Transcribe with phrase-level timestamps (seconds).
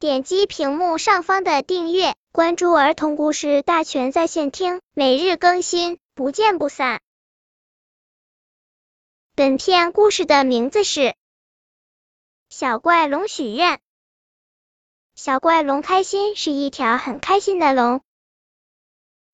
[0.00, 7.00] 点击屏幕上方的订阅，关注儿童故事大全在线听，每日更新，不见不散。
[9.34, 11.00] 本片故事的名字是
[12.48, 13.74] 《小怪龙许愿》。
[15.16, 18.00] 小怪龙开心是一条很开心的龙。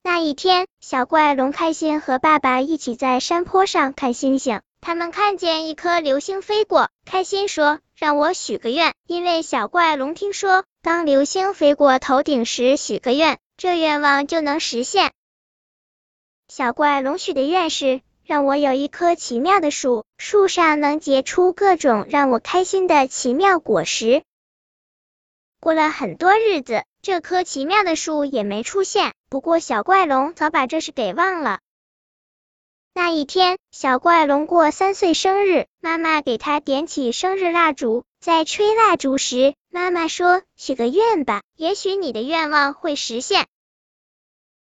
[0.02, 4.62] 那一天，小怪龙开心和爸爸一起在山坡上看星星。
[4.86, 15.12] 他们看见一颗流星飞过，开心说：“让我许个愿。”因为小怪龙听说，当流星飞过头顶时许个愿，这愿望就能实现。
[16.48, 24.22] 小怪龙许的愿是：让我有一棵奇妙的树，树上能结出各种让我开心的奇妙果实。
[25.60, 29.14] 过了很多日子，这棵奇妙的树也没出现。
[29.30, 31.60] 不过，小怪龙早把这事给忘了。
[32.96, 43.48] 那一天，小怪龙过三岁生日，妈妈给他点起生日蜡烛，在吹蜡烛时，妈妈说：“许个愿吧，也许你的愿望会实现。”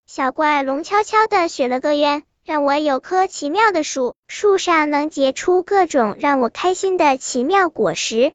[0.06, 8.34] 小怪龙悄悄的许了个愿，让我有棵奇妙的树，树上能结出各种让我开心的奇妙果实。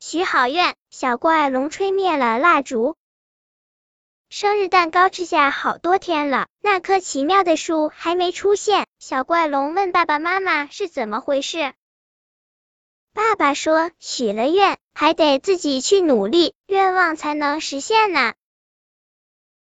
[0.00, 2.96] 许好愿，小怪龙吹灭了蜡烛。
[4.32, 8.86] 生日蛋糕吃下好多天了，那棵奇妙的树还没出现。
[9.00, 11.74] 小怪龙问爸爸妈妈是怎么回事。
[13.12, 18.34] 爸爸说，许了愿还得自己去努力，愿望才能实现呢。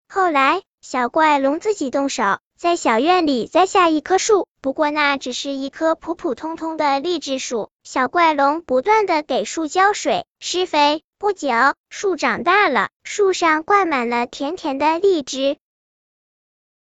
[0.06, 2.38] 后来，小怪龙自己动手。
[2.58, 7.70] 在小院里栽下一棵树，不过那只是一棵普普通通的荔枝树。
[7.84, 11.48] 小怪龙不断的给树浇水、施肥，不久
[11.88, 15.56] 树长大了，树上挂满了甜甜的荔枝。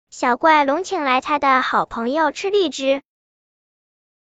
[0.09, 3.01] 小怪龙请来他的好朋友吃荔枝，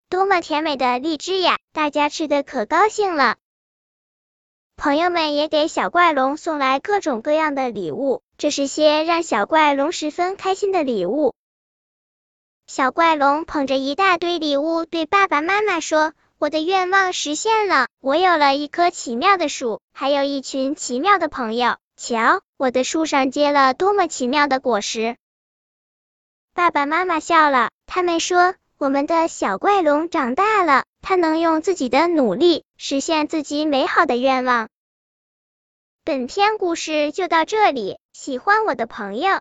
[0.09, 1.59] 多么甜美的荔枝呀！
[1.73, 3.37] 大家吃的可高兴了。
[4.77, 11.35] 朋友们也给小怪龙送来各种各样的礼物，这是些让小怪龙十分开心的礼物。
[12.67, 21.77] 小怪龙捧着一大堆礼物，对爸爸妈妈说：“我的愿望实现了，我有了一棵奇妙的树，还有一群奇妙的朋友。
[21.97, 25.17] 瞧，我的树上结了多么奇妙的果实！”
[26.55, 34.69] 爸爸妈妈笑了，他们说：“我们的小怪龙长大了。”他能用自己的努力实现自己美好的愿望。
[36.03, 39.41] 本篇故事就到这里，喜欢我的朋友